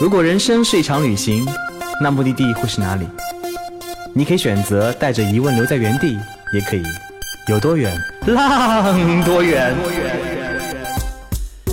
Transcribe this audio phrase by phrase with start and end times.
[0.00, 1.44] 如果人生是一场旅行，
[2.00, 3.04] 那目的地会是哪里？
[4.14, 6.16] 你可以选择带着疑问留在原地，
[6.54, 6.82] 也可以
[7.48, 7.92] 有多远
[8.26, 9.74] 浪多远。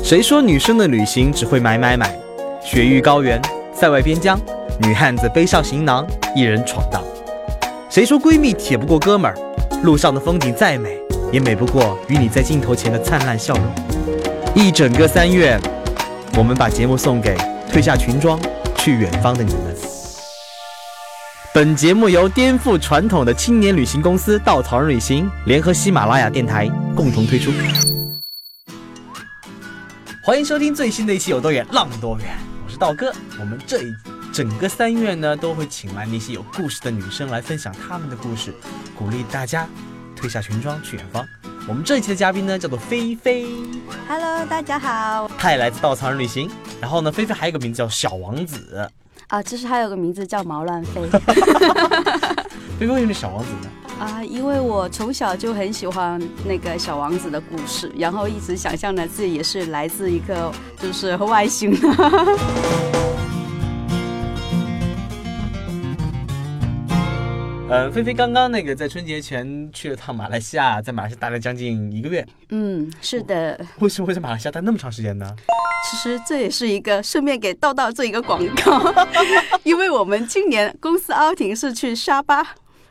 [0.04, 2.18] 谁说女生的旅行只会买买买？
[2.64, 3.40] 雪域高原，
[3.76, 4.40] 塞外边疆，
[4.80, 6.04] 女汉子背上行囊，
[6.36, 7.04] 一人闯荡。
[7.92, 9.38] 谁说闺蜜铁不过哥们儿？
[9.84, 10.98] 路上的风景再美，
[11.32, 13.64] 也美不过与你在镜头前的灿烂笑容。
[14.56, 15.60] 一整个三月，
[16.36, 17.38] 我们把节目送给。
[17.76, 18.40] 褪下裙装
[18.78, 19.76] 去远方的你们。
[21.54, 27.52] 本节目由颠覆传统的青年旅行公司稻草人旅行联合喜马拉雅电台共同推出。
[30.24, 32.28] 欢迎收听最新的一期《有多远浪多远》，
[32.66, 33.14] 我是道哥。
[33.38, 33.94] 我们这一
[34.32, 38.56] 整个三月呢，都会请来那些有故事的女生来分享她们的故事，
[38.98, 39.68] 鼓励大家
[40.18, 41.28] 褪下裙装去远方。
[41.68, 43.46] 我们这一期的嘉宾呢，叫做菲菲。
[44.08, 45.30] Hello，大家好。
[45.38, 46.50] 他也来自稻草人旅行。
[46.86, 48.88] 然后呢，菲菲还有个名字叫小王子。
[49.26, 51.02] 啊，其实还有个名字叫毛乱飞。
[52.78, 53.70] 菲菲为什么小王子呢？
[54.00, 61.76] 啊，因为我从小就很喜欢那个小王子的故事，然后一直想象呢自己也是来自一个就是外星。
[67.76, 72.26] 嗯，菲菲刚刚那个在春节前去了趟马来西亚，在马来西亚待了将近一个月。
[72.48, 73.60] 嗯，是的。
[73.80, 75.36] 为什么会在马来西亚待那么长时间呢？
[75.92, 78.82] 其实这也是一个顺便给道道做一个广告，
[79.64, 82.42] 因为我们今年公司 outing 是去沙巴，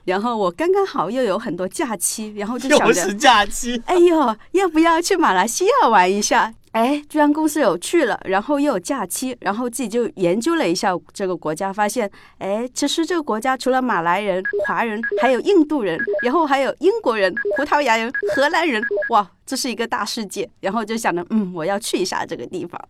[0.05, 6.53] 然后我刚刚好又有很多假期，然后就想着假期，哎呦，要不要去马来西亚玩一下？
[6.75, 20.51] 哎，居然公司有去了，然后又有假期，然后自己就研究了一下这个国家，发现，哎，其实这个国家除了马来人、华人，还有印度人，然后还有英国人、葡萄牙人、荷兰人，哇，这是一个大世界。
[20.59, 22.81] 然后就想着，嗯，我要去一下这个地方。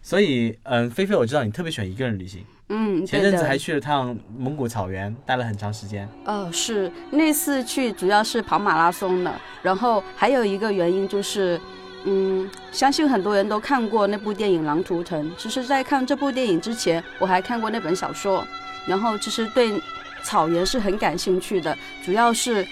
[0.00, 2.42] 所以，嗯，菲菲，我知道你特别喜欢一个人旅行。
[2.70, 6.08] 嗯，前阵子还去了趟蒙古草原，待了很长时间。
[6.24, 11.60] 哦，是那次去主要是跑马拉松的，然后还有一个原因就是。
[12.08, 15.28] 嗯，相信很多人都看过那部电影《狼图腾》。
[15.36, 18.46] 其实，在看这部电影之前，我还看过那本小说，
[18.86, 19.82] 然后其实对
[20.22, 21.76] 草原是很感兴趣的。
[22.04, 22.64] 主要是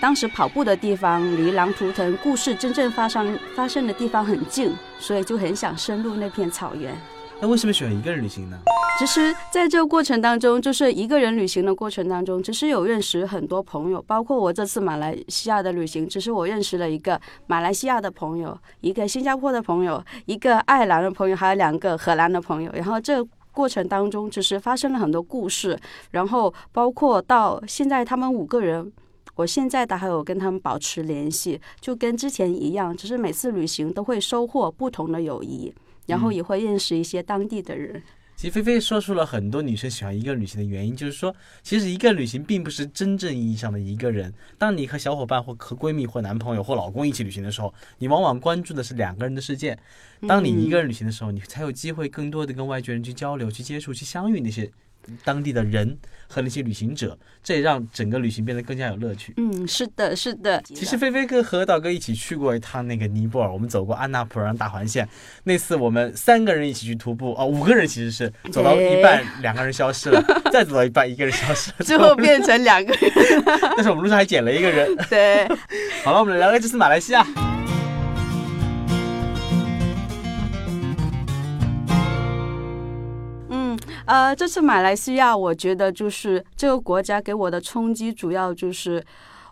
[0.00, 6.96] 当时跑步的地方离《狼图腾》故事真正发生发生的地方很近，所以就很想深入那片草原。
[7.40, 8.58] 那为什么选一个人旅行呢？
[8.98, 22.72] 其实，在这个过程当中，就是一个人旅行的过程当中，其实有认识很多朋友，包括我这次马来西亚的旅行，只是我认识了一个马来西亚的朋友，一个新加坡的朋友，一个爱尔兰的朋友，还有两个荷兰的朋友。
[22.74, 25.78] 然后这过程当中，就是发生了很多故事，
[26.10, 28.92] 然后包括到现在他们五个人，
[29.36, 35.72] 我现在的还有跟他们保持联系，就跟之前一样，只是每次旅行都会收获不同的友谊。
[36.08, 38.02] 然后也会认识一些当地的人。
[38.34, 44.32] 其实菲菲说出了很多女生喜欢一个人旅行的原因，就是说，其实一个人旅行并不是真正意义上的一个人。
[44.56, 49.76] 当你和小伙伴或和闺蜜或男朋友或老公一起旅行的时候，你往往关注的是两个人的世界。
[50.28, 54.70] 当你一个人旅行的时候，你才有机会更多的跟外界人去交流、去接触、去相遇那些。
[55.24, 55.96] 当地的人
[56.26, 59.32] 和那些旅行者，这也让整个旅行变得更加有乐趣。
[59.36, 60.62] 嗯，是的，是的。
[60.62, 65.08] 其实菲菲哥和道哥一起去过一趟那个尼泊尔，我们走过安纳普尔大环线。
[65.44, 73.12] 那次我们三个人一起去徒步，哦，五个人其实是走到一半，两个人消失了， 再走到一半，一个人消失了，最后变成两个人。
[73.76, 74.94] 但是我们路上还捡了一个人。
[75.08, 75.48] 对。
[76.04, 77.26] 好了，我们来聊聊这次马来西亚。
[84.08, 89.04] 呃，这次马来西亚，我觉得就是这个国家给我的冲击，主要就是。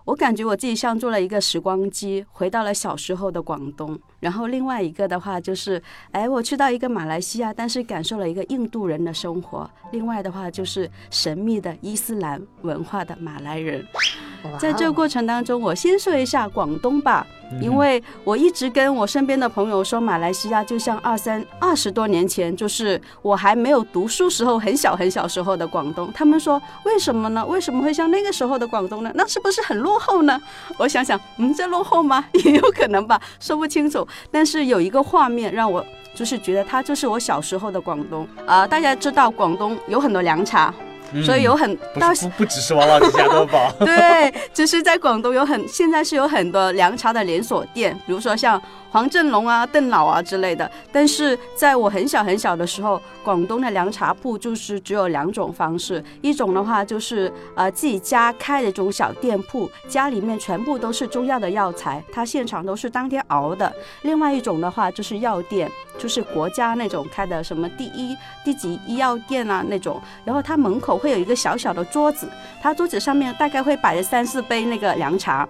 [0.06, 3.99] 我感觉我自己像坐了一个时光机，回到了小时候的广东。
[4.21, 9.69] 然后另外一个的话就是，哎，我去到一个马来西亚，但是感受了一个印度人的生活。
[9.91, 13.84] 另外的话就是神秘的伊斯兰文化的马来人。
[14.58, 17.26] 在这个过程当中，我先说一下广东吧，
[17.60, 26.10] 因为我一直跟我身边的朋友说，马来西亚就像二三二十多年前，就是我还没有读书时候很小很小时候的广东。
[26.12, 27.44] 他们说为什么呢？
[27.44, 29.10] 为什么会像那个时候的广东呢？
[29.14, 29.96] 那是不是很落？
[29.98, 30.40] 后呢？
[30.76, 32.25] 我想想，嗯，这落后吗？
[32.44, 34.06] 也有可能吧，说不清楚。
[34.31, 35.84] 但是有一个画面让我
[36.14, 38.66] 就是觉得它就是我小时候的广东啊！
[38.66, 40.72] 大家知道广东有很多凉茶。
[41.25, 48.61] 所以有很到不不只是王老吉家多宝， 对，就是在广东有很现在是有很多凉茶的连锁店，比如说像
[48.91, 50.70] 黄振龙啊、邓老啊之类的。
[50.93, 63.70] 但是在我很小很小的时候，广东的凉茶铺就是只有两种方式，一种的话就是呃自己家开的这种小店铺，家里面全部都是中药的药材，它现场都是当天熬的；
[64.02, 65.70] 另外一种的话就是药店。
[65.98, 72.28] 就是国家那种开的什么第一第几医药店啊那种，然后它门口会有一个小小的桌子，
[72.60, 75.48] 它桌子上面大概会摆着三四杯那个凉茶。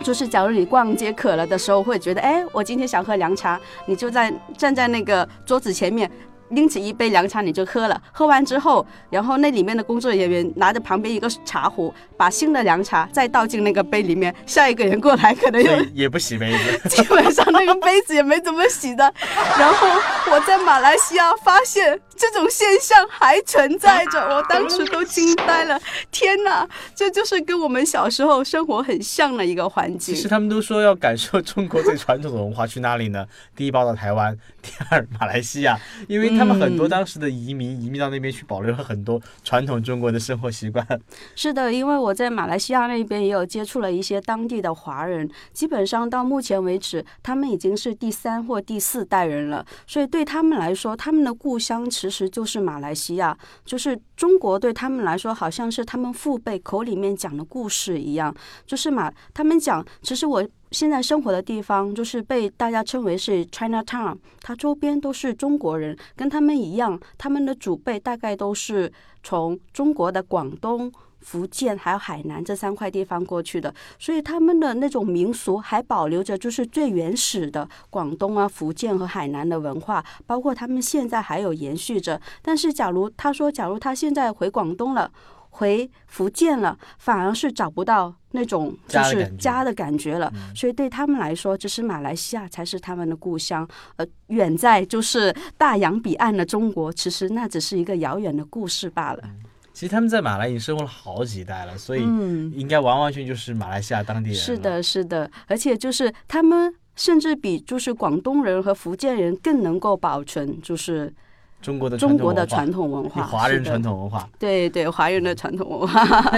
[0.00, 6.08] 就是假如你逛街渴了的时候，会觉得，哎，我今天想喝凉茶，你就在站在那个桌子前面。
[6.50, 14.34] 拎起一杯凉茶你就喝了，喝完之后，然后那里面的工作人员拿着旁边一个茶壶，把新的凉茶再倒进那个杯里面。
[14.46, 19.12] 下一个人过来可能又 也不洗杯子，基本上那个杯子也没怎么洗的。
[19.58, 19.88] 然后
[20.30, 25.80] 我在马来西亚发现这种现象还存在着， 我当时都惊呆了。
[26.10, 30.14] 天哪，这就是跟我们小时候生活很像的一个环境。
[30.14, 33.26] 其实他们都说要感受中国最传统的文化，去哪里呢？
[33.54, 36.28] 第一报到台湾， 第二马来西亚，因为。
[36.38, 40.86] 他们很多当时的移民移民到那边去，保留了很多传统中国的生活习惯。
[41.34, 49.66] 是的，因为我在马来西亚那边也有接触了一些当地的华人，基本上到目前为止，他们已经是第三或第四代人了。
[49.84, 58.34] 所以对他们来说，他们的故乡其其实就是马来西亚，就是中国对他们来说，好像是他们父辈口里面讲的故事一样。
[58.66, 60.46] 就是马，他们讲，其实我。
[60.70, 82.20] 现在生活的地方就是被大家称为是 China Town，它周边都是中国人，跟他们一样，他们的祖辈大概都是从中国的广东、福建还有海南这三块地方过去的，所以他们的那种民俗还保留着，就是最原始的广东啊、福建和海南的文化，包括他们现在还有延续着。
[82.42, 85.10] 但是，假如他说，假如他现在回广东了。
[85.50, 90.32] 回福建了，反而是找不到那种就是家的感觉了。
[90.54, 93.66] 所以对他们来说，只是马来西亚才是他们的故乡。
[93.96, 99.24] 呃，远在就是大洋彼岸的中国，其实那只是一个遥远的故事罢了。
[99.72, 104.38] 其实他们在马来已经生活了好几代了，所以应该完完全就是马来西亚当地人。
[104.38, 111.14] 是的，是的，而且就是他们甚至比就是广东人和福建人更能够保存就是。
[111.60, 116.00] 中国的中国的传统文化，华人传统文化，对对，华人的传统文化。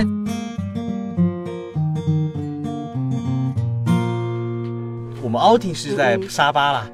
[5.23, 6.91] 我们 outing 是在沙巴啦，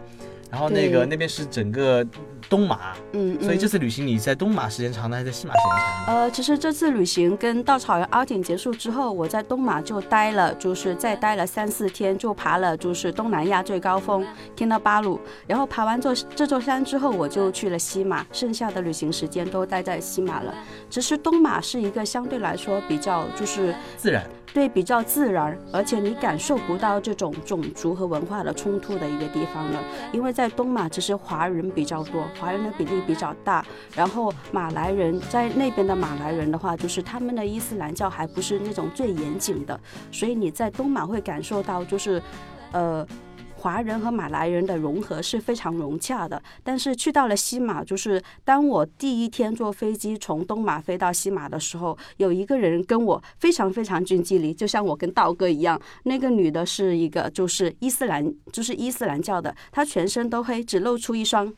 [0.51, 2.07] 然后那个那边是整个。
[2.49, 6.15] 东马，嗯，所以这次旅行你在东马时间长呢，还是在西马时间长？
[6.15, 20.55] 呃，其实这次旅行跟稻草人 outing 结束之后，我在东马就待了，就是再待了三四天，就爬了就是东南亚最高峰天纳巴鲁，然后爬完座这座山之后，我就去了西马，剩下的旅行时间都待在西马了。
[20.89, 24.25] 其实东马是一个相对来说比较就是自然。
[24.53, 29.81] 对，比较自然，而且你感受不到这种种族和文化的冲突的一个地方了。
[30.13, 33.65] 因为在东马，其实华人比较多，华人的比例比较大。
[33.95, 39.79] 然后马来人在那边的马来人的话，就是他们的伊斯兰教还不是那种最严谨的，
[40.11, 42.23] 所以你在东马会感受到就是，
[42.73, 43.07] 呃。
[43.59, 55.81] 华人和马来人的融合是非常融洽的，但是去到了西马，就是当我第一天坐飞机从东马飞到西马的时候，有一个人跟我非常非常近距离，就像我跟道哥一样。
[56.05, 61.53] 那个女的是一个就是伊斯兰，就是伊斯兰教的，她全身都黑，只露出一双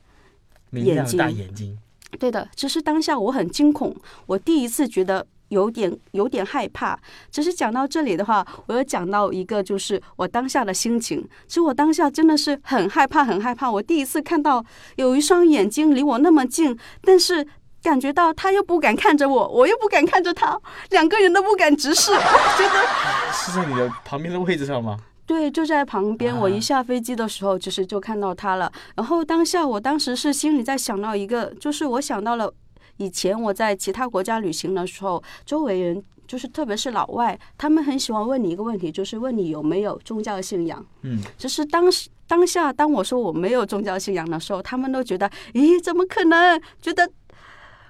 [0.71, 1.19] 眼睛。
[1.19, 1.77] 大眼睛。
[2.19, 3.95] 对的，只是当下我很惊恐，
[4.27, 5.27] 我第一次觉得。
[5.49, 6.99] 有点有点害怕。
[7.31, 11.27] 只是讲到这里的话，我又讲到一个，就是我当下的心情。
[11.47, 13.71] 其实我当下真的是很害怕，很害怕。
[13.71, 14.65] 我第一次看到
[14.97, 17.47] 有一双眼睛离我那么近，但是
[17.83, 22.13] 感觉到他又不敢看着我，我又不敢看着他，两个人都不敢直视。
[22.13, 22.19] 觉
[22.69, 24.99] 得是在你的旁边的位置上吗？
[25.27, 26.35] 对，就在旁边。
[26.35, 28.73] 我一下飞机的时候，其实就看到他了。
[28.97, 32.53] 然后当下，我当时是心里在想到一个，就是我想到了。
[32.99, 40.85] 以前我在其他国家旅行的时候，周围人就是特别是老外，他们很喜欢问你一个问题，就是问你有没有宗教信仰。
[41.03, 46.61] 嗯，就是当时当下，当我说我没有宗教信仰的时候，他们都觉得，咦，怎么可能？
[46.83, 47.11] 觉得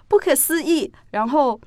[0.07, 0.93] 不可思议。
[1.11, 1.61] 然后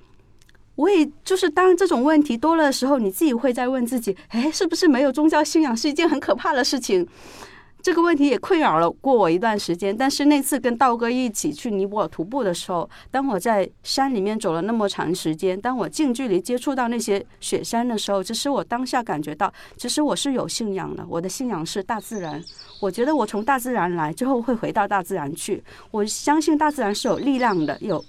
[0.76, 7.06] 我也就是当这种问题多了的时候，你自己会在问自己，哎，是不是没有宗教信仰是一件很可怕的事情？
[7.82, 22.44] 这个问题也困扰了过我一段时间，但是那次跟道哥一起去尼泊尔徒步的时候，当我在山里面走了那么长时间，当我近距离接触到那些雪山的时候，其实我当下感觉到，其实我是有信仰的，我的信仰是大自然。
[22.80, 25.64] 我觉得我从大自然来，之后会回到大自然去。
[25.90, 28.04] 我相信大自然是有力量的，有。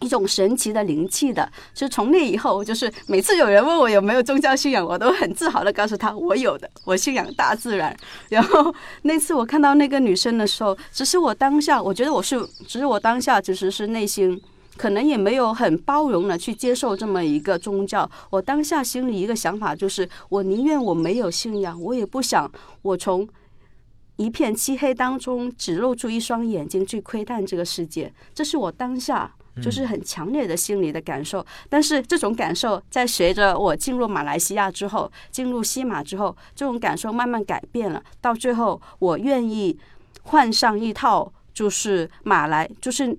[0.00, 7.96] 一种神奇的灵气的，就从那以后，就是每次有人问我有没有宗教信仰，我都很自豪的告诉他我有的，我信仰大自然。
[8.28, 14.40] 然后那次我看到那个女生的时候，只是我当下，我觉得我是，只是我当下其实是内心
[14.76, 18.08] 可能也没有很包容的去接受这么一个宗教。
[18.30, 22.50] 我当下心里一个想法就是，我宁愿我没有信仰，我也不想
[22.82, 23.28] 我从。
[24.20, 28.12] 一片漆黑当中，只露出一双眼睛去窥探这个世界。
[28.34, 31.44] 这是我当下就是很强烈的心理的感受。
[31.68, 38.02] 但是这种感受在随着我进入马来西亚之后，进入西马之后，这种感受慢慢改变了。
[38.20, 39.78] 到最后，我愿意
[40.22, 43.16] 换上一套就是马来，就是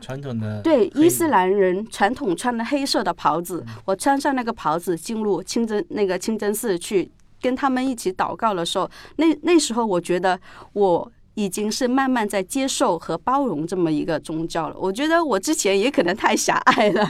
[0.00, 7.10] 传统的对伊斯兰人传统穿的黑色的袍子，我穿上那个袍子进入清真那个清真寺去。
[7.38, 10.40] 跟他们一起祷告的时候，那那时候我觉得
[10.72, 14.76] 我已经是慢慢在接受和包容这么一个宗教了。
[14.76, 17.06] 我觉得我之前也可能太狭隘了。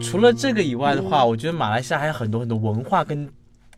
[0.00, 3.28] 除了这个以外的话，我觉得马来西亚还有很多很多文化跟。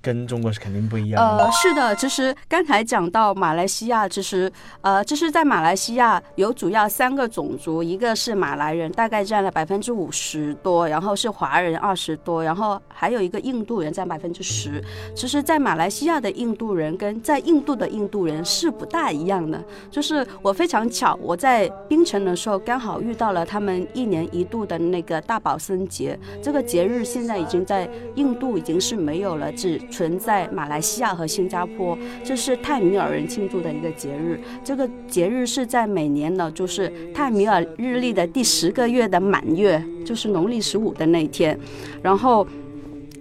[0.02, 1.38] 跟中国是肯定不一样。
[1.38, 14.82] 呃，是的，其实刚才讲到马来西亚，其实呃，就是在马来西亚有主要三个种族，一个是马来人，大概占了百分之五十多，然后是华人二十多，然后还有一个印度人占百分之十。
[15.14, 19.62] 其实，在马来西亚的印度人跟在印度的印度人是不大一样的。
[19.90, 29.78] 就是我非常巧，我在槟城的时候刚好遇到了他们一年一度的那个大宝森节，这个节日现在已经在印度已经是没有了，只。
[29.90, 34.40] 存在马来西亚和新加坡，这是泰米尔人庆祝的一个节日。
[34.64, 41.58] 这个节日是在每年呢，就是泰米尔日历的第十个月的满月，就是农历十五的那一天。
[42.02, 42.46] 然后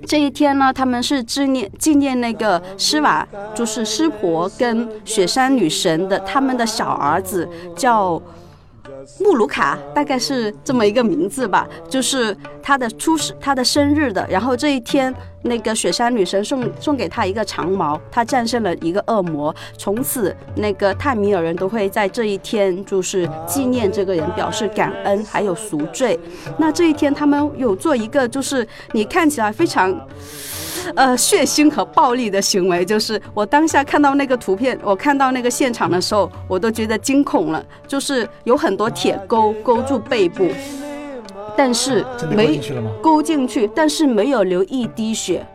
[0.05, 8.21] 这一天呢，他们是纪念纪念那个施瓦，就是湿婆跟雪山女神的他们的小儿子叫。
[9.19, 14.25] 穆鲁卡大概是这么一个名字吧，就是他的出世，他的生日的。
[14.29, 19.53] 然后这一天，那个雪山女神送送给他一个长矛，他战胜了一个恶魔。
[19.77, 26.17] 从此，那个泰米尔人都会在这一天就是纪念这个人，表示感恩，还有赎罪。
[26.57, 29.99] 那这一天，他们有做一个，就是你看起来非常。
[30.95, 37.63] 呃，血腥和暴力的行为，就是我当下看到那个图片，我看到那个现场的时候，我都觉得惊恐了。
[37.85, 40.49] 就是有很多铁钩勾住背部，
[41.55, 42.59] 但是没
[43.01, 45.47] 勾进去，但是没有流一滴血。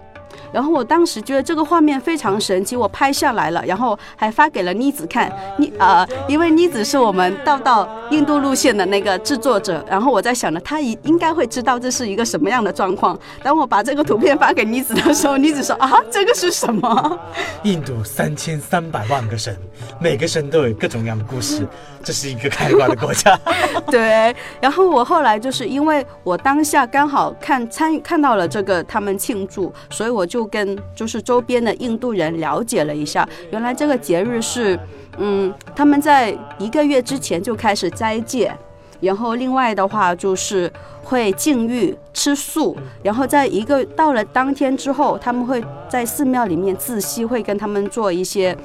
[0.54, 5.30] 然后我当时觉得这个画面非常神奇，我拍下来了，然后还发给了妮子看。
[5.58, 13.18] 妮呃，因为妮子是我们到到印度路线的那个制作者，然后我在想呢，他应应该会知道这是一个什么样的状况。
[13.42, 17.18] 当我把这个图片发给妮子的时候，妮子说啊，这个是什么？
[17.64, 19.56] 印度三千三百万个神，
[20.00, 21.66] 每个神都有各种各样的故事，
[22.04, 23.36] 这是一个开挂的国家。
[23.90, 24.32] 对。
[24.60, 34.78] 然后我后来就是因为我当下刚好看参与看到了这个他们庆祝，所以我跟就是周边的印度人了解了一下，原来这个节日是，
[35.18, 38.52] 嗯，他们在一个月之前就开始斋戒，
[39.00, 40.72] 然后另外的话就是
[41.02, 48.56] 会禁欲吃素，然后在一个到了当天之后，他们会在寺庙里面自息，会跟他们做一些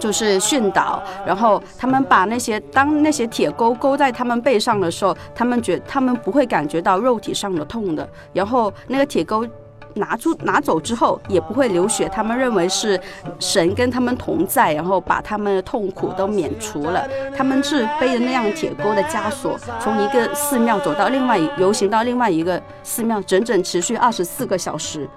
[0.00, 9.46] 就是训导，然后他们把那些当那些铁钩勾在他们背上的时候，他们觉他们不会感觉到肉体上的痛的，然后那个铁钩。
[9.94, 13.00] 拿出拿走之后也不会流血，他们认为是
[13.38, 17.06] 神跟他们同在，然后把他们的痛苦都免除了。
[17.36, 25.08] 他们是背着那样铁钩的枷锁，从一个寺庙走到另外游行到另外一个寺庙，整整持续二十四个小时，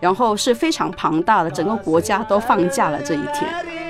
[0.00, 3.81] 然后是非常庞大的，整个国家都放假了这一天。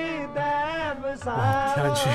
[1.27, 2.09] 哇，听上去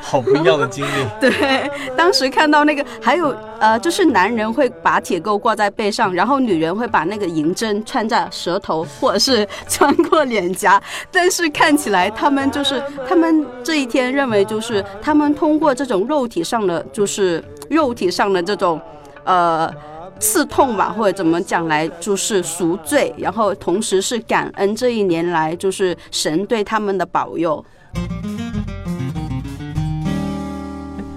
[0.00, 0.90] 好不一样的经历。
[1.20, 10.80] 对， 当时看到那个，还有呃，就是男人会把铁钩挂在背上，然后女人会把那个银针穿在舌头或者是穿过脸颊。
[11.10, 18.80] 但是看起来他们就是他们这一天认为就是他们通过这种肉体上的就是肉体上的这种
[19.24, 19.72] 呃
[20.20, 27.64] 刺痛吧，或者怎么讲来就是赎罪，然后同时是感恩这一年来就是神对他们的保佑。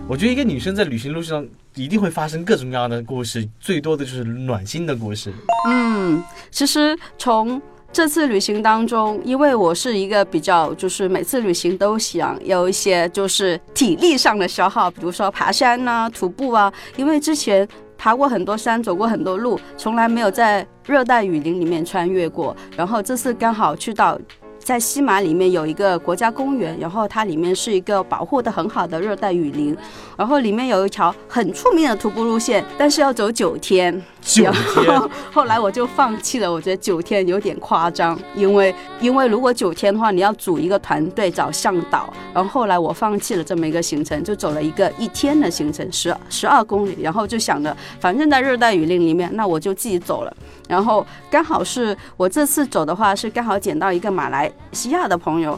[0.10, 1.46] 我觉得一个女生在旅行路上
[1.76, 5.34] 一定会发生各种各样的故事，最多的就是暖心的故事。
[5.68, 7.62] 嗯，其实从
[7.92, 16.72] 这次旅行当中，因为我是一个比较就是每次旅行都想有一些就是体力上的消耗，比如说爬山啊、徒步啊。
[16.96, 22.56] 因为之前爬过很多山，走过很多路，从来没有在热带雨林里面穿越过。
[22.78, 24.18] 然后这次刚好去到。
[24.68, 29.74] 在西马里面有一个国家公园，然后它里面是一个保护的很好的热带雨林，
[30.18, 50.38] 然后里面有一条很出名的徒步路线，但是要走九天，九然天后 后来我就放弃了，我觉得九天有点夸张，因为因为如果九天的话，你要组一个团队找向导，然后后来我放弃了这么一个行程，就走了一个一天的行程，十十二公里，然后就想着反正在热带雨林里面，那我就自己走了。
[50.68, 55.58] 然后刚好是我这次走的话，是刚好捡到一个马来西亚的朋友。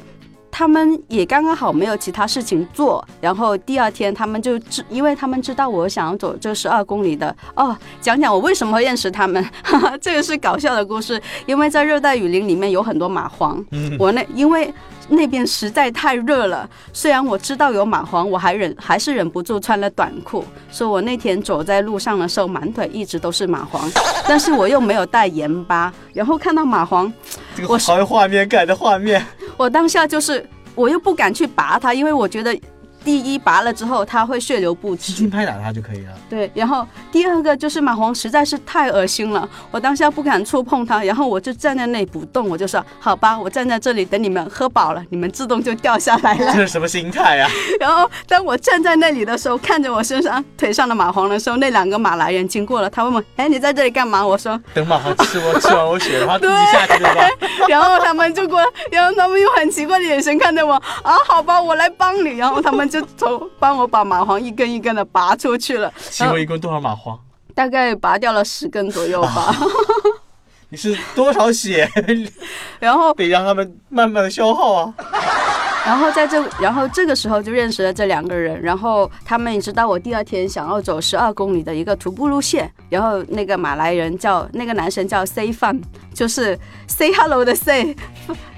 [0.51, 13.63] 他们也刚刚好没有其他事情做，然后第二天他们就知，因为他们知道我想要走这十二公里的哦，讲讲我为什么会认识他们，哈哈，这个是搞笑的故事，因为在热带雨林里面有很多蚂蟥，
[13.98, 14.74] 我那因为
[15.09, 23.91] 那边实在太热了，虽然我知道有蚂蟥，我还忍还是忍不住穿了短裤，所以我那天走在路上的时候，满腿一直都是蚂蟥，
[24.27, 27.11] 但是我又没有带盐巴，然后看到蚂蟥，
[27.55, 29.25] 这个好有画面感的画面。
[29.57, 32.57] 我当下就是我又不敢去拔它，因为我觉得
[33.03, 36.13] 第一拔了之后它会血流不止，轻轻拍打它就可以了。
[36.29, 46.53] 对，然后第二个就是蚂蟥实在是太恶心了，我当下不敢触碰它，然后我就站在那里不动，我就说好吧，我站在这里等你们喝饱了，你们自动就掉下来了。
[46.53, 47.48] 这 是什么心态呀、
[47.79, 54.25] 然后当我站在那里的时候，看着我身上腿上的蚂蟥的时候，那两个马来人经过了，他问我，哎，你在这里干嘛？
[54.25, 57.29] 我说，等蚂蟥吃我吃完我血，然后自己下去 对吧？
[57.68, 62.38] 然后他们就过来，然后他们用很奇怪的眼神看着我，啊，好吧，我来帮你。
[62.38, 67.17] 然后他们就从帮我把蚂蟥一根一根的拔出去了，请问一共多少蚂蟥？
[67.53, 69.55] 大概拔掉了十根左右吧。
[70.72, 71.89] 你是多少血？
[72.79, 74.93] 然后得让他们慢慢的消耗啊。
[75.86, 85.81] 然后在这，然后这个时候就认识了这两个人，然后他们也知道我第二天想要走十二公里的一个徒步路线，然后那个马来人叫那个男生叫 Say Fun，
[86.13, 87.96] 就是 Say Hello 的 Say，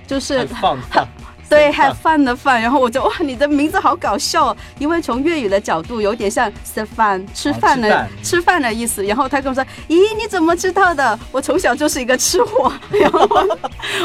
[0.06, 1.08] 就是放放。
[1.52, 9.04] 对 have fun 的 fun，然后我就哇，你的名字好搞笑哦，因为从粤语的角度有点像吃饭吃饭的、哦吃饭的意思。
[9.04, 11.20] 然后他跟我说，咦，你怎么知道的？
[11.32, 12.72] 我从小就是一个吃货。
[12.90, 13.28] 然后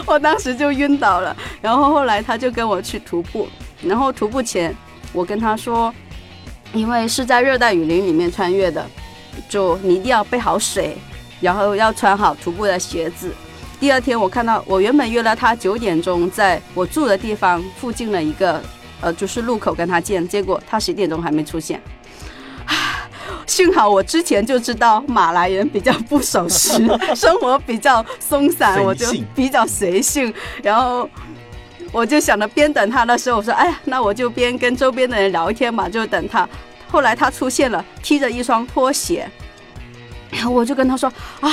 [0.06, 1.36] 我当时就晕倒了。
[1.60, 3.48] 然后后来他就跟我去徒步，
[3.82, 4.74] 然后徒步前
[5.12, 5.94] 我跟他说，
[6.72, 8.84] 因为是在热带雨林里面穿越的，
[9.48, 10.96] 就你一定要备好水，
[11.40, 13.32] 然后要穿好徒步的鞋子。
[13.78, 18.62] 第二天我看到，我原本约了他九点钟在我住的地方附近的一个
[19.00, 21.80] 呃就是路口跟他见，结果他十点钟还没出现。
[23.46, 26.72] 幸好我之前就知道马来人比较不守时，
[27.14, 31.08] 生活比较松散， 我就比较随性，然后。
[31.92, 36.46] 我就想着边等他的时候，我说：“哎呀，那我就边跟周边的人聊天嘛，就等他。”
[36.90, 39.26] 后来他出现了，踢着一双拖鞋，
[40.36, 41.50] 然后我就跟他说：“啊，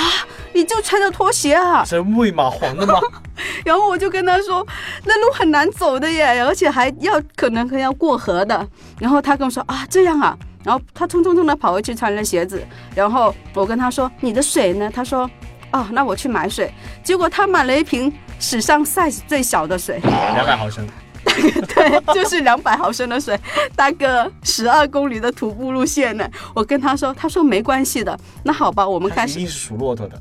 [0.52, 3.00] 你就穿着拖鞋啊？”是喂蚂蟥的吗？
[3.64, 4.64] 然后我就跟他说，
[5.04, 8.68] 那路很难走的耶，而且还要可能可能要过河的。
[9.00, 10.36] 然后他跟我说啊，这样啊。
[10.62, 12.62] 然后他匆匆匆的跑回去穿了鞋子。
[12.94, 14.90] 然后我跟他说，你的水呢？
[14.94, 15.28] 他说，
[15.72, 16.70] 哦，那我去买水。
[17.02, 19.98] 结果他买了一瓶史上 size 最小的水，
[20.34, 20.86] 两百毫升。
[21.74, 23.38] 对，就是两百毫升的水，
[23.74, 26.28] 大个十二公里的徒步路线呢。
[26.54, 28.18] 我跟他说，他说没关系的。
[28.42, 30.20] 那好吧，我们开始是属骆驼的。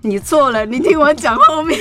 [0.00, 1.78] 你错了，你听我讲后面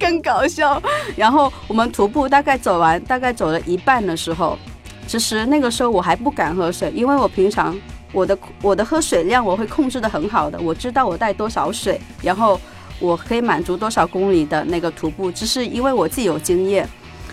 [0.00, 0.80] 更搞笑。
[1.16, 4.58] 然后我们徒步大概走完，大概走了一半的时候，
[5.06, 7.78] 其实那个时候我还不敢喝水，因为我平常
[8.12, 12.58] 我的我的喝水量我会控制的很好的，我知道我带多少水，然后
[12.98, 16.88] 我可以满足多少公里的那个徒步，只是因为我自己有经验。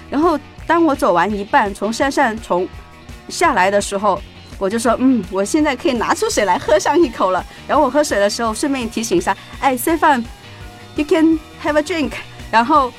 [0.10, 2.68] 然后当我走完一半，从山上从
[3.30, 4.22] 下来的时候，
[4.58, 7.46] 我就说，嗯，我现在可以拿出水来喝上一口了。
[7.68, 12.12] 然后我喝水的时候，顺便提醒一下，哎，Stefan，you can have a drink。
[12.52, 12.92] 然后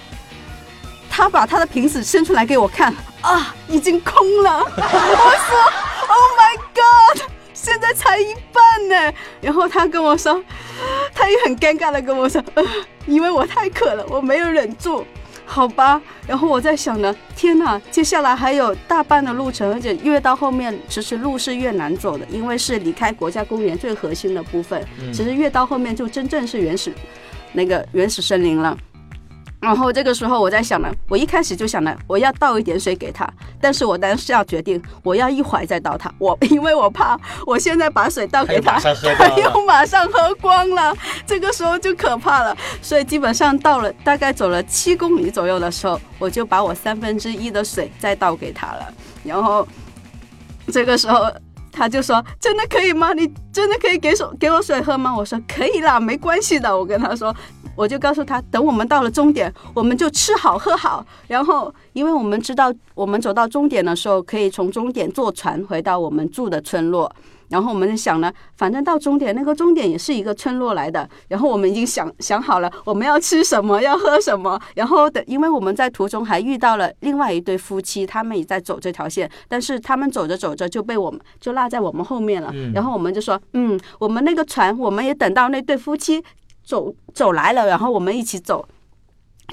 [1.08, 4.58] 他把他的瓶子伸出来给我看，啊，已经空了。
[4.62, 5.56] 我说
[6.08, 7.22] ，Oh my God，
[7.54, 9.12] 现在才一半呢。
[9.40, 10.42] 然后他跟我说，
[11.14, 12.62] 他也很尴尬的跟我说，呃，
[13.06, 15.06] 因为我太渴了，我没有忍住。
[15.46, 24.84] 好吧，然后我在想呢，天哪，接下来还有大半的路程，而且越到后面，其实路是越难走的，因为是离开国家公园最核心的部分。
[25.12, 26.92] 其实越到后面就真正是原始，
[27.52, 28.76] 那个原始森林了。
[29.66, 33.28] 然后这个时候我在想呢，我一开始就想呢，我要倒一点水给他，
[33.60, 42.56] 但是我当时要决定，我要一会儿再倒他，我因为我怕我现在把水倒给他，他又马上喝光了，这个时候就可怕了。
[42.80, 49.66] 所以基本上到了大概走了七公里左右的时候，我就把我三分之一的水再倒给他了，然后
[50.72, 51.28] 这个时候。
[51.78, 53.12] 他就说：“真的可以吗？
[53.12, 57.36] 你真的可以给手给我水喝吗？”我说：“可以啦，没关系的。”我跟他说，
[57.76, 61.06] 我就告诉他，等我们到了终点，我们就吃好喝好。
[61.28, 67.10] 然后，因为我们知道，我们走到终点的时候，可以从终点坐船回到我们住的村落。
[67.48, 71.08] 然后我们就想呢，反正到终点那个终点也是一个村落来的。
[71.28, 74.60] 然后我们已经想想好了，我们要吃什么，要喝什么。
[74.74, 82.52] 然后等，因为我们在途中还遇到了另外一对夫妻，他们也在走这条线，但是他们走着走着就被我们就落在我们后面了。
[82.74, 86.20] 然后我们就说，嗯，我们那个船，我们也等到那对夫妻
[86.66, 88.68] 走走来了，然后我们一起走。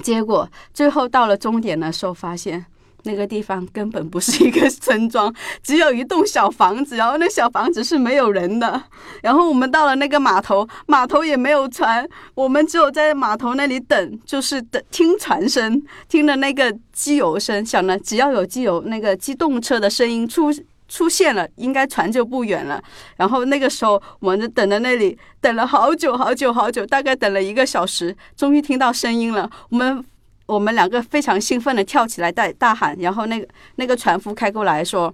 [0.02, 2.66] 结果最后到了终点的时候，发现。
[3.06, 5.30] 那个地方根本不是一个村庄，
[5.62, 8.82] 只有一栋小房子，然后那小房子是没有人的。
[9.20, 20.50] 然后我们到了那个码头，码头也没有船，我们只有在码头那里等，就是等听船声，听着那个机油声，想呢只要有机油那个机动车的声音出
[20.94, 22.80] 出现了，应该船就不远了。
[23.16, 29.50] 然后那个时候我们就等在那里，等了好久好久好久，大概等了一个小时，终于听到声音了。
[29.70, 30.04] 我们。
[30.46, 35.10] 我们两个非常兴奋的跳起来，大大喊，然后那个那个船夫开过来说，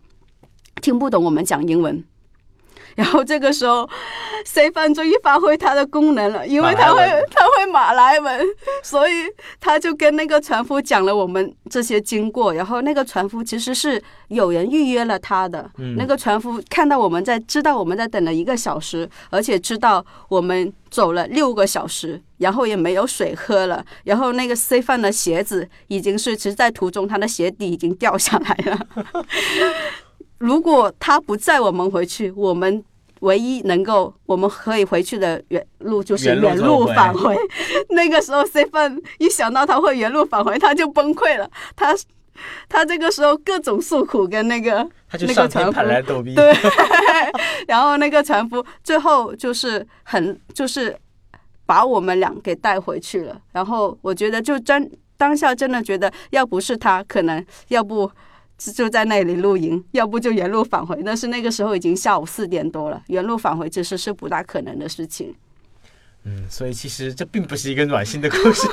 [0.82, 2.02] 听不懂我们讲英文。
[2.96, 3.88] 然后这个时候
[4.44, 7.00] ，C 范终于发挥他的功能了，因为他会
[7.30, 8.46] 他会马来文，
[8.82, 9.12] 所以
[9.60, 12.52] 他就跟那个船夫讲了我们这些经过。
[12.52, 23.84] 然后那个船夫其实是有人预约了他的，那个船夫看到我们在，知道我们在等了一个小时，而且知道我们走了六个小时，然后也没有水喝了。
[24.04, 28.86] 然后那个 C 范的鞋子已经是，其实在途中他的鞋底已经掉下来了。
[30.40, 32.82] 如果他不载我们回去，我们
[33.20, 37.36] 唯一能够我们可以回去的原路就是原路返回。
[37.90, 41.48] 那个时候，C 范一想到他会原路返回，他就崩溃了。
[41.76, 41.94] 他
[42.70, 45.72] 他这个时候各种诉苦，跟那个那个船夫
[46.34, 46.56] 对，
[47.68, 50.96] 然后那个船夫最后就是很就是
[51.66, 53.38] 把我们俩给带回去了。
[53.52, 58.10] 然后我觉得就真当下真的觉得，要不是他，可能要不。
[58.72, 61.02] 就在那里露营，要不就原路返回。
[61.02, 65.34] 但是那个时候已经下午四点多了，原路返回其实是不大可能的事情。
[66.24, 68.68] 嗯，所以其实这并不是一个暖心的故事，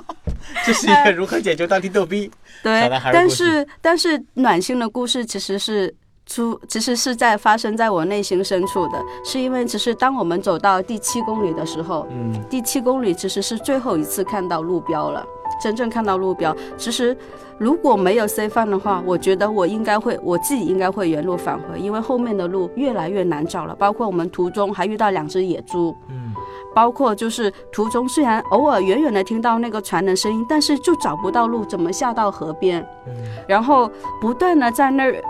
[0.66, 2.30] 这是一个如何解决当地逗逼
[2.62, 5.94] 对，但是但是暖心的故事其实是
[6.26, 15.26] 出，其实是在发生在我内心深处的，是因为其实当我们走到第七公里的时候，嗯，第七公里其实是最后一次看到路标了。
[15.62, 17.16] 真正看到路标，其实
[17.58, 23.74] 如果没有 C 范的话，我觉得我应该会，我自己应该会原路返回，因为后面的路越来越难找了。
[23.74, 26.32] 包括我们途中还遇到两只野猪，嗯，
[26.74, 32.84] 包括就是途中虽然偶尔远远的听到那个船的声音，但是就找不到路，怎么下到河边？
[33.06, 33.12] 嗯，
[33.46, 35.22] 然后不断的在那儿。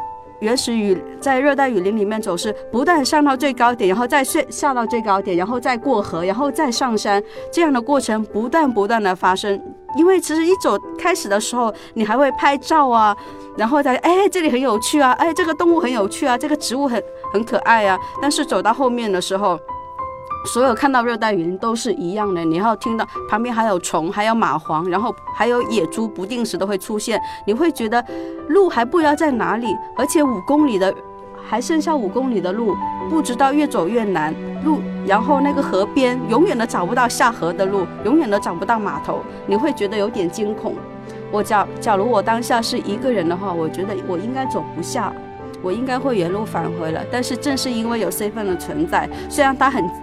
[0.42, 9.59] 原始雨在热带雨林里面走，是不断上到最高点，然后再下下到最高点，然后再过河，然后再上山，这样的过程不断不断的发生。
[9.96, 13.16] 因为其实一走开始的时候，你还会拍照啊，
[13.57, 17.00] 然后再哎这里很有趣啊，哎这个动物很有趣啊，这个植物很
[17.33, 17.96] 很可爱啊。
[18.20, 19.57] 但是走到后面的时候，
[20.44, 28.05] 所有看到热带雨林都是一样的，你要听到旁边还有虫，还有蚂蟥，然后还有野猪，不定时都会出现，你会觉得
[28.48, 30.92] 路还不知道在哪里，而且五公里的
[31.48, 32.74] 还剩下五公里的路，
[33.09, 40.74] 不知道越走越难路，然后那个河边永远都找不到下河的路，永远都找不到码头，你会觉得有点惊恐。
[41.31, 45.12] 我假假如我当下是一个人的话，我觉得我应该走不下，
[45.62, 47.00] 我应该会原路返回了。
[47.11, 50.01] 但是正是因为有 C 份的存在，虽然他很。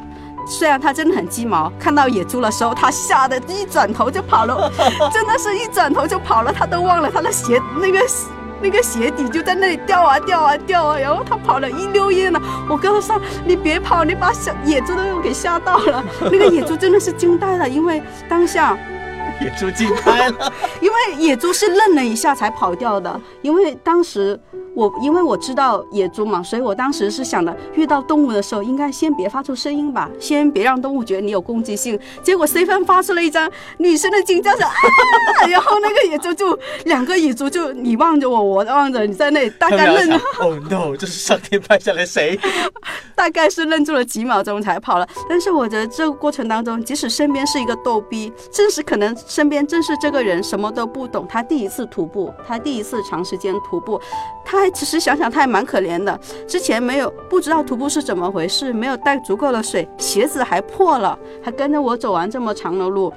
[0.49, 4.69] 虽然他真的很鸡毛，看到野猪的时候，他吓得一转头就跑了，
[5.13, 7.99] 真的是一转头就跑了，他都忘了他的鞋那个
[8.62, 12.41] 那个鞋底就在那里掉啊掉啊掉啊，然后他跑了一溜烟了。
[12.67, 16.03] 我跟他说：“你别跑，你把小野猪都给吓到了。
[16.29, 18.75] ”那个野猪真的是惊呆了，因为当下
[19.39, 24.38] 野猪惊呆了， 因为野猪是愣了一下才跑掉的，因为当时。
[24.79, 31.99] 我因为我知道野猪嘛，所以我当时是想的，遇到动物的时候应该先别发出声音吧，先别让动物觉得你有攻击性。
[32.23, 34.61] 结果 C 分发出了一张女生的惊叫声，
[35.49, 40.21] 然后那个野猪就两个野猪就你望着我，我望着你在那里，大概愣了。
[40.39, 40.95] Oh no！
[40.95, 42.39] 这是上天派下来谁？
[43.13, 45.05] 大概是愣住了几秒钟才跑了。
[45.27, 53.99] 但是我觉得这个过程当中，即使身边是一个逗逼，正是可能身边正是这个人什么都不懂，他第一次徒步，他第一次长时间徒步，
[54.49, 54.69] 他还。
[54.71, 63.12] 其实想想他还蛮可怜的，之前没有不知道徒步是怎么回事，没有带足够的水，鞋子还破了，还跟着我走完这么长的路，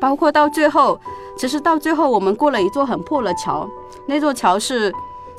[0.00, 0.98] 包括到最后，
[1.38, 3.68] 其实到最后我们过了一座很破的桥，
[4.06, 4.92] 那座桥是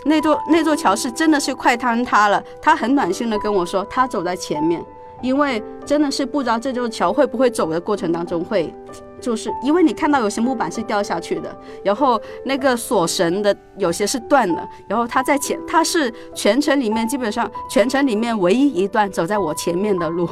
[0.05, 2.41] 那座那座桥是真的是快坍塌了。
[2.61, 4.81] 他很暖心的跟我说，他走在前面。
[5.23, 8.71] 因为真的是不知道这座桥会不会走的过程当中会。
[9.19, 20.29] 就是因为你看到有些木板是掉下去的，然后那个锁绳的有些是断了，然后他在前，他是全程里面基本上全程里面唯一一段走在我前面的路，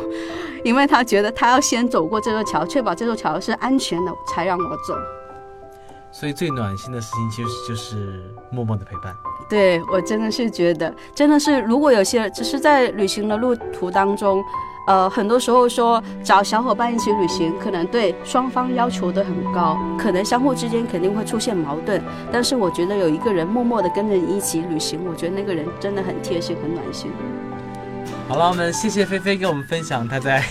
[0.65, 4.93] 因为他觉得他要先走过这座桥，确保这座桥是安全的，才让我走。
[6.11, 9.15] 所以最暖心的事情其实就是默默的陪伴。
[9.49, 14.43] 对我真的是觉得，真的是如果有些只是在旅行的路途当中。
[14.87, 22.01] 呃，很多时候说找小伙伴一起旅行，可能对双方要求都很高，可能相互之间肯定会出现矛盾。
[22.31, 27.11] 但是我觉得有一个人默默的跟着你一起旅行，我觉得那个人真的很贴心、很暖心。
[28.27, 30.43] 好了，我们谢谢菲菲跟我们分享她在。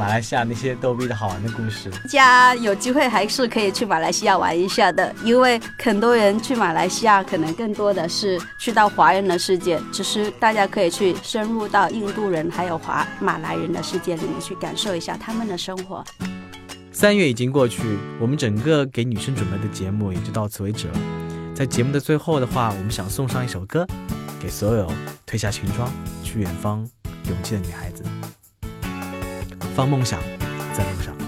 [0.00, 16.02] 马来西亚那些逗逼的好玩的故事，家有机会还是可以去马来西亚玩一下的，因为很多人去马来西亚可能更多的是去到华人的世界，只是大家可以去深入到印度人还有华马来人的世界里面去感受一下他们的生活。
[16.92, 20.98] 三月已经过去，我们整个给女生准备的节目也就到此为止了。
[21.54, 23.86] 在节目的最后的话，我们想送上一首歌，
[24.40, 24.90] 给所有
[25.26, 25.92] 褪下裙装
[26.24, 26.88] 去远方
[27.28, 28.02] 勇气的女孩子。
[29.74, 30.20] 放梦想
[30.74, 31.19] 在路上。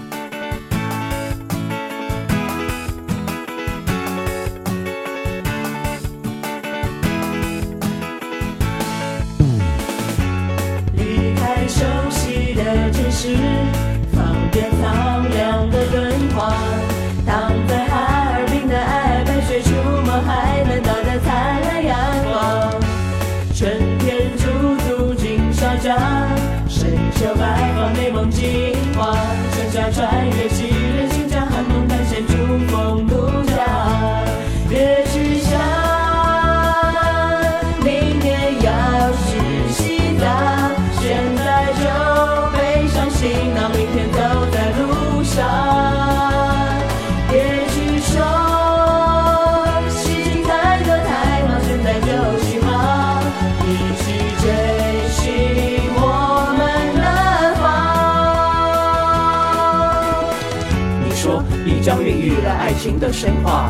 [61.81, 63.69] 将孕育了爱情的神话，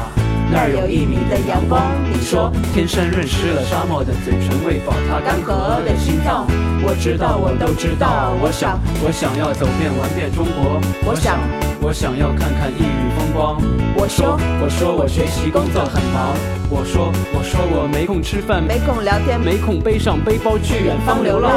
[0.52, 1.82] 那儿有一米的阳光。
[2.12, 6.48] 你说天山润湿了沙漠的嘴唇，喂饱它干涸的心脏。
[6.86, 8.34] 我知道，我都知道。
[8.42, 10.82] 我想，我想要走遍玩遍中国。
[11.06, 11.40] 我想，
[11.82, 13.62] 我想要看看异域风光。
[13.96, 16.36] 我说，我说我学习工作很忙。
[16.70, 21.52] 我说，我说我没空吃饭，没空聊天，没空背上背包去远方流浪。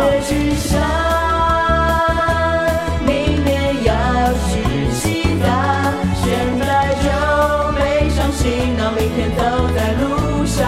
[8.86, 9.42] 行囊，明天走
[9.74, 10.64] 在路上。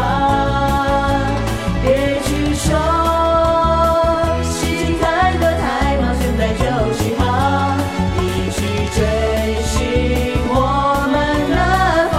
[1.83, 2.67] 别去说
[4.43, 6.59] 心情太多太忙，现在就
[6.95, 7.79] 起航，
[8.19, 8.59] 一起
[8.93, 8.99] 追
[9.63, 9.73] 寻
[10.49, 10.53] 我
[11.13, 11.15] 们
[11.51, 11.57] 南
[12.11, 12.19] 方。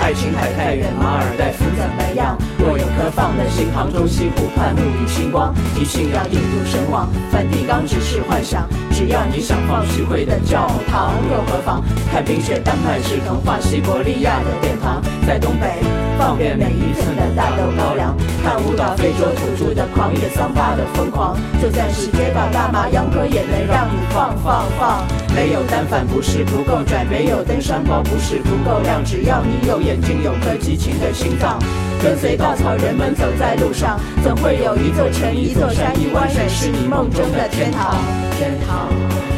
[0.00, 2.36] 爱琴海太原马尔代夫怎么样？
[2.58, 8.68] 若有可放的心，杭州西湖畔沐浴星光，你信仰印度神话，梵蒂冈只是幻想。
[8.92, 11.82] 只要你想放许会的教堂又何妨？
[12.10, 15.80] 看冰雪丹麦是童话，西伯利亚的殿堂，在东北
[16.18, 25.04] 放遍每一寸的大豆高粱，看舞蹈非洲土著的狂野桑巴的疯狂，就算是街道大马秧歌也能让你放放放。
[25.34, 31.58] 没有单反不是不够拽，没有登山包不是不够亮，只要你有眼睛，有颗激情的心脏。
[32.02, 37.96] 跟随稻草人们走在路上，总会有一座城、一座山、一湾水是你梦中的天堂。
[38.36, 38.88] 天堂，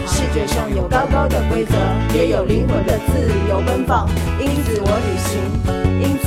[0.07, 1.75] 世界上有高高的规则，
[2.15, 4.09] 也有灵魂的自由奔放。
[4.41, 5.84] 因此我旅行，